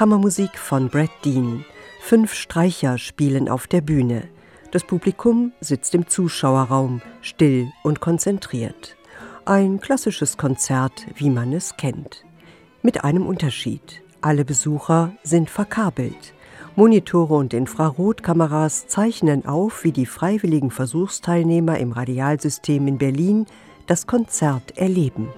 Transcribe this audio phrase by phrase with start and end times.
[0.00, 1.62] Kammermusik von Brad Dean.
[2.00, 4.30] Fünf Streicher spielen auf der Bühne.
[4.70, 8.96] Das Publikum sitzt im Zuschauerraum, still und konzentriert.
[9.44, 12.24] Ein klassisches Konzert, wie man es kennt.
[12.80, 14.02] Mit einem Unterschied.
[14.22, 16.32] Alle Besucher sind verkabelt.
[16.76, 23.44] Monitore und Infrarotkameras zeichnen auf, wie die freiwilligen Versuchsteilnehmer im Radialsystem in Berlin
[23.86, 25.28] das Konzert erleben.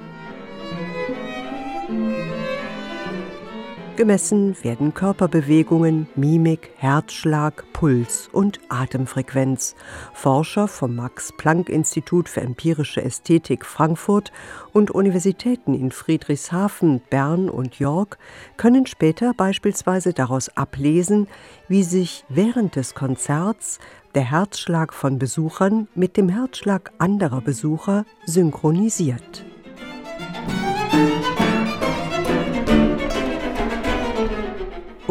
[3.97, 9.75] Gemessen werden Körperbewegungen, Mimik, Herzschlag, Puls und Atemfrequenz.
[10.15, 14.33] Forscher vom Max-Planck-Institut für empirische Ästhetik Frankfurt
[14.73, 18.17] und Universitäten in Friedrichshafen, Bern und York
[18.57, 21.29] können später beispielsweise daraus ablesen,
[21.69, 23.79] wie sich während des Konzerts
[24.15, 29.45] der Herzschlag von Besuchern mit dem Herzschlag anderer Besucher synchronisiert.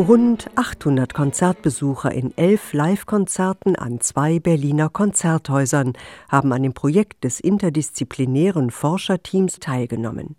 [0.01, 5.93] Rund 800 Konzertbesucher in elf Live-Konzerten an zwei Berliner Konzerthäusern
[6.27, 10.37] haben an dem Projekt des interdisziplinären Forscherteams teilgenommen.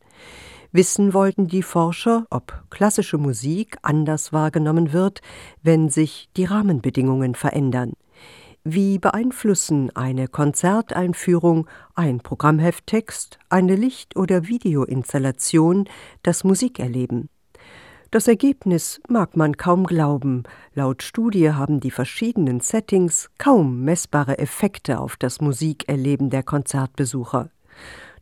[0.73, 5.21] Wissen wollten die Forscher, ob klassische Musik anders wahrgenommen wird,
[5.63, 7.93] wenn sich die Rahmenbedingungen verändern.
[8.65, 15.89] Wie beeinflussen eine Konzerteinführung, ein Programmhefttext, eine Licht- oder Videoinstallation
[16.25, 17.29] das Musikerleben?
[18.13, 20.43] Das Ergebnis mag man kaum glauben.
[20.75, 27.49] Laut Studie haben die verschiedenen Settings kaum messbare Effekte auf das Musikerleben der Konzertbesucher.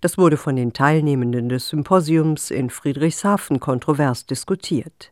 [0.00, 5.11] Das wurde von den Teilnehmenden des Symposiums in Friedrichshafen kontrovers diskutiert.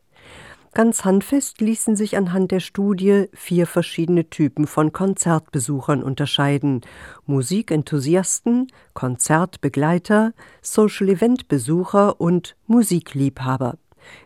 [0.73, 6.79] Ganz handfest ließen sich anhand der Studie vier verschiedene Typen von Konzertbesuchern unterscheiden:
[7.25, 13.75] Musikenthusiasten, Konzertbegleiter, Social-Event-Besucher und Musikliebhaber.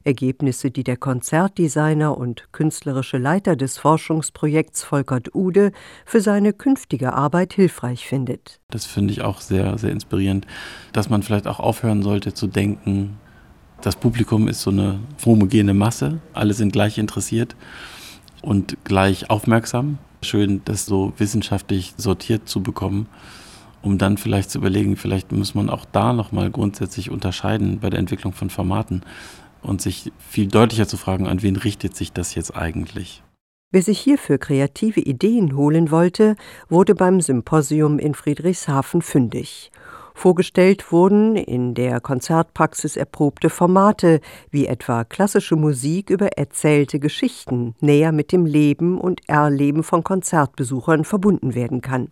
[0.04, 5.72] Ergebnisse, die der Konzertdesigner und künstlerische Leiter des Forschungsprojekts Volkert Ude
[6.06, 8.59] für seine künftige Arbeit hilfreich findet.
[8.70, 10.47] Das finde ich auch sehr, sehr inspirierend,
[10.92, 13.18] dass man vielleicht auch aufhören sollte zu denken,
[13.81, 17.56] das Publikum ist so eine homogene Masse, alle sind gleich interessiert
[18.42, 19.97] und gleich aufmerksam.
[20.22, 23.08] Schön, das so wissenschaftlich sortiert zu bekommen
[23.84, 28.00] um dann vielleicht zu überlegen, vielleicht muss man auch da nochmal grundsätzlich unterscheiden bei der
[28.00, 29.03] Entwicklung von Formaten
[29.63, 33.24] und sich viel deutlicher zu fragen, an wen richtet sich das jetzt eigentlich.
[33.72, 36.35] Wer sich hierfür kreative Ideen holen wollte,
[36.69, 39.72] wurde beim Symposium in Friedrichshafen fündig.
[40.13, 44.22] Vorgestellt wurden in der Konzertpraxis erprobte Formate,
[44.52, 51.03] wie etwa klassische Musik über erzählte Geschichten näher mit dem Leben und Erleben von Konzertbesuchern
[51.03, 52.09] verbunden werden kann.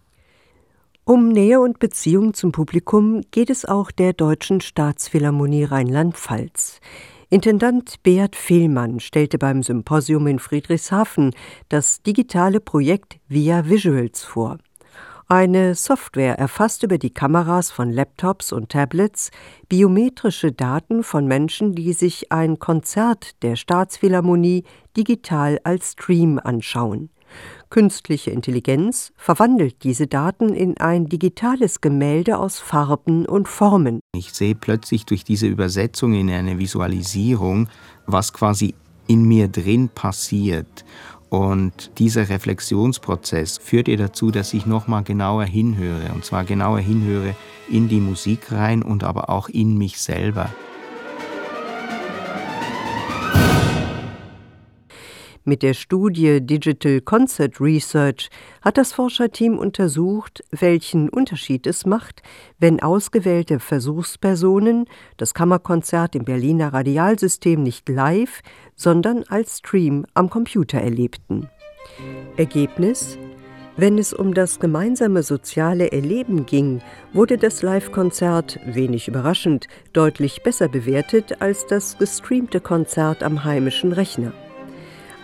[1.03, 6.79] Um Nähe und Beziehung zum Publikum geht es auch der Deutschen Staatsphilharmonie Rheinland-Pfalz.
[7.33, 11.33] Intendant Beat Fehlmann stellte beim Symposium in Friedrichshafen
[11.69, 14.57] das digitale Projekt Via Visuals vor.
[15.29, 19.31] Eine Software erfasst über die Kameras von Laptops und Tablets
[19.69, 24.65] biometrische Daten von Menschen, die sich ein Konzert der Staatsphilharmonie
[24.97, 27.11] digital als Stream anschauen.
[27.69, 34.01] Künstliche Intelligenz verwandelt diese Daten in ein digitales Gemälde aus Farben und Formen.
[34.15, 37.69] Ich sehe plötzlich durch diese Übersetzung in eine Visualisierung,
[38.05, 38.75] was quasi
[39.07, 40.85] in mir drin passiert.
[41.29, 46.11] Und dieser Reflexionsprozess führt ihr dazu, dass ich nochmal genauer hinhöre.
[46.13, 47.35] Und zwar genauer hinhöre
[47.69, 50.49] in die Musik rein und aber auch in mich selber.
[55.43, 58.29] Mit der Studie Digital Concert Research
[58.61, 62.21] hat das Forscherteam untersucht, welchen Unterschied es macht,
[62.59, 64.85] wenn ausgewählte Versuchspersonen
[65.17, 68.41] das Kammerkonzert im Berliner Radialsystem nicht live,
[68.75, 71.49] sondern als Stream am Computer erlebten.
[72.37, 73.17] Ergebnis
[73.77, 76.81] wenn es um das gemeinsame soziale Erleben ging,
[77.13, 84.33] wurde das Live-Konzert, wenig überraschend, deutlich besser bewertet als das gestreamte Konzert am heimischen Rechner.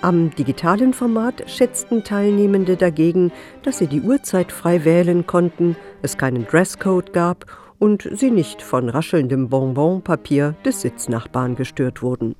[0.01, 3.31] Am digitalen Format schätzten Teilnehmende dagegen,
[3.63, 7.45] dass sie die Uhrzeit frei wählen konnten, es keinen Dresscode gab
[7.79, 12.35] und sie nicht von raschelndem Bonbonpapier des Sitznachbarn gestört wurden.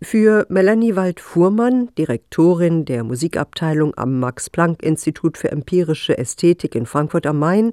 [0.00, 7.72] Für Melanie Wald-Fuhrmann, Direktorin der Musikabteilung am Max-Planck-Institut für empirische Ästhetik in Frankfurt am Main,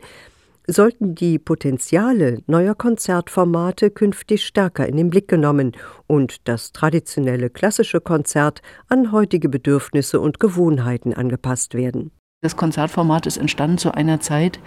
[0.72, 5.72] sollten die Potenziale neuer Konzertformate künftig stärker in den Blick genommen
[6.08, 12.12] und das traditionelle klassische Konzert an heutige Bedürfnisse und Gewohnheiten angepasst werden.
[12.42, 14.60] Das Konzertformat ist entstanden zu einer Zeit,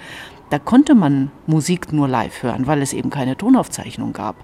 [0.50, 4.36] da konnte man Musik nur live hören, weil es eben keine Tonaufzeichnung gab.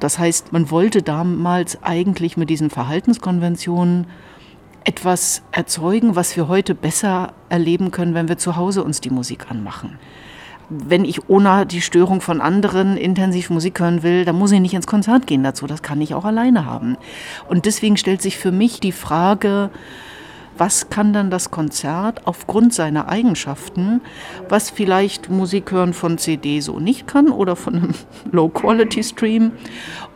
[0.00, 4.06] Das heißt, man wollte damals eigentlich mit diesen Verhaltenskonventionen
[4.84, 9.50] etwas erzeugen, was wir heute besser erleben können, wenn wir zu Hause uns die Musik
[9.50, 9.98] anmachen.
[10.72, 14.74] Wenn ich ohne die Störung von anderen intensiv Musik hören will, dann muss ich nicht
[14.74, 15.66] ins Konzert gehen dazu.
[15.66, 16.96] Das kann ich auch alleine haben.
[17.48, 19.70] Und deswegen stellt sich für mich die Frage,
[20.56, 24.00] was kann dann das Konzert aufgrund seiner Eigenschaften,
[24.48, 27.94] was vielleicht Musik hören von CD so nicht kann oder von einem
[28.32, 29.52] Low-Quality-Stream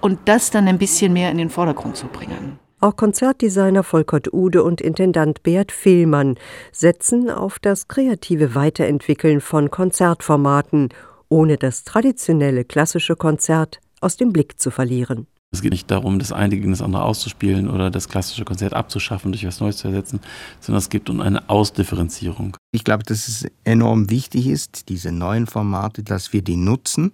[0.00, 2.58] und das dann ein bisschen mehr in den Vordergrund zu bringen.
[2.78, 6.36] Auch Konzertdesigner Volkert Ude und Intendant Bert Fehlmann
[6.72, 10.90] setzen auf das kreative Weiterentwickeln von Konzertformaten,
[11.30, 15.26] ohne das traditionelle klassische Konzert aus dem Blick zu verlieren.
[15.52, 19.32] Es geht nicht darum, das eine gegen das andere auszuspielen oder das klassische Konzert abzuschaffen,
[19.32, 20.20] durch was Neues zu ersetzen,
[20.60, 22.58] sondern es geht um eine Ausdifferenzierung.
[22.72, 27.12] Ich glaube, dass es enorm wichtig ist, diese neuen Formate, dass wir die nutzen.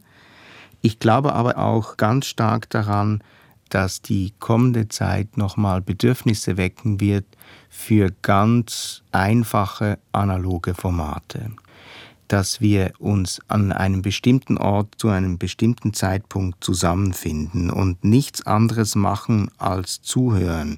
[0.81, 3.23] Ich glaube aber auch ganz stark daran,
[3.73, 7.25] dass die kommende Zeit nochmal Bedürfnisse wecken wird
[7.71, 11.53] für ganz einfache analoge Formate
[12.33, 18.95] dass wir uns an einem bestimmten Ort zu einem bestimmten Zeitpunkt zusammenfinden und nichts anderes
[18.95, 20.71] machen als zuhören.